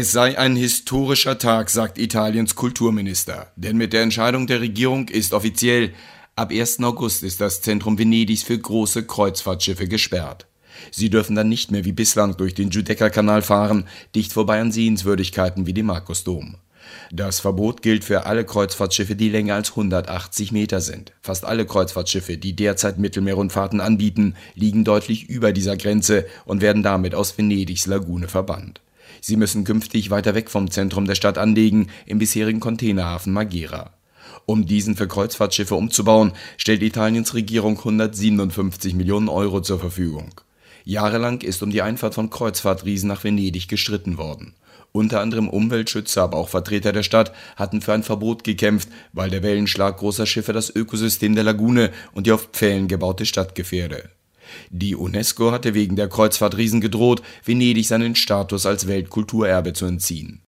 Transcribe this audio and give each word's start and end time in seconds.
Es 0.00 0.12
sei 0.12 0.38
ein 0.38 0.54
historischer 0.54 1.38
Tag, 1.38 1.70
sagt 1.70 1.98
Italiens 1.98 2.54
Kulturminister, 2.54 3.50
denn 3.56 3.76
mit 3.76 3.92
der 3.92 4.02
Entscheidung 4.02 4.46
der 4.46 4.60
Regierung 4.60 5.08
ist 5.08 5.32
offiziell, 5.32 5.92
ab 6.36 6.52
1. 6.52 6.78
August 6.84 7.24
ist 7.24 7.40
das 7.40 7.62
Zentrum 7.62 7.98
Venedigs 7.98 8.44
für 8.44 8.56
große 8.56 9.06
Kreuzfahrtschiffe 9.06 9.88
gesperrt. 9.88 10.46
Sie 10.92 11.10
dürfen 11.10 11.34
dann 11.34 11.48
nicht 11.48 11.72
mehr 11.72 11.84
wie 11.84 11.90
bislang 11.90 12.36
durch 12.36 12.54
den 12.54 12.70
Giudecca-Kanal 12.70 13.42
fahren, 13.42 13.88
dicht 14.14 14.32
vorbei 14.32 14.60
an 14.60 14.70
Sehenswürdigkeiten 14.70 15.66
wie 15.66 15.74
dem 15.74 15.86
Markusdom. 15.86 16.58
Das 17.10 17.40
Verbot 17.40 17.82
gilt 17.82 18.04
für 18.04 18.24
alle 18.24 18.44
Kreuzfahrtschiffe, 18.44 19.16
die 19.16 19.30
länger 19.30 19.56
als 19.56 19.70
180 19.70 20.52
Meter 20.52 20.80
sind. 20.80 21.12
Fast 21.22 21.44
alle 21.44 21.66
Kreuzfahrtschiffe, 21.66 22.38
die 22.38 22.54
derzeit 22.54 23.00
Mittelmeerrundfahrten 23.00 23.80
anbieten, 23.80 24.36
liegen 24.54 24.84
deutlich 24.84 25.28
über 25.28 25.50
dieser 25.50 25.76
Grenze 25.76 26.24
und 26.44 26.60
werden 26.60 26.84
damit 26.84 27.16
aus 27.16 27.36
Venedigs 27.36 27.86
Lagune 27.86 28.28
verbannt. 28.28 28.80
Sie 29.20 29.36
müssen 29.36 29.64
künftig 29.64 30.10
weiter 30.10 30.34
weg 30.34 30.50
vom 30.50 30.70
Zentrum 30.70 31.06
der 31.06 31.14
Stadt 31.14 31.38
anlegen, 31.38 31.88
im 32.06 32.18
bisherigen 32.18 32.60
Containerhafen 32.60 33.32
Magera. 33.32 33.94
Um 34.46 34.66
diesen 34.66 34.96
für 34.96 35.08
Kreuzfahrtschiffe 35.08 35.74
umzubauen, 35.74 36.32
stellt 36.56 36.82
Italiens 36.82 37.34
Regierung 37.34 37.76
157 37.76 38.94
Millionen 38.94 39.28
Euro 39.28 39.60
zur 39.60 39.78
Verfügung. 39.78 40.40
Jahrelang 40.84 41.42
ist 41.42 41.62
um 41.62 41.70
die 41.70 41.82
Einfahrt 41.82 42.14
von 42.14 42.30
Kreuzfahrtriesen 42.30 43.08
nach 43.08 43.24
Venedig 43.24 43.68
gestritten 43.68 44.16
worden. 44.16 44.54
Unter 44.92 45.20
anderem 45.20 45.50
Umweltschützer, 45.50 46.22
aber 46.22 46.38
auch 46.38 46.48
Vertreter 46.48 46.92
der 46.92 47.02
Stadt 47.02 47.34
hatten 47.56 47.82
für 47.82 47.92
ein 47.92 48.02
Verbot 48.02 48.42
gekämpft, 48.42 48.88
weil 49.12 49.28
der 49.28 49.42
Wellenschlag 49.42 49.98
großer 49.98 50.24
Schiffe 50.24 50.54
das 50.54 50.74
Ökosystem 50.74 51.34
der 51.34 51.44
Lagune 51.44 51.92
und 52.14 52.26
die 52.26 52.32
auf 52.32 52.48
Pfählen 52.52 52.88
gebaute 52.88 53.26
Stadt 53.26 53.54
gefährde. 53.54 54.08
Die 54.70 54.94
UNESCO 54.94 55.52
hatte 55.52 55.74
wegen 55.74 55.96
der 55.96 56.08
Kreuzfahrtriesen 56.08 56.80
gedroht, 56.80 57.22
Venedig 57.44 57.86
seinen 57.86 58.14
Status 58.14 58.66
als 58.66 58.86
Weltkulturerbe 58.86 59.72
zu 59.72 59.86
entziehen 59.86 60.42